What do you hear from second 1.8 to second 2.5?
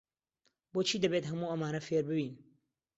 فێر ببین؟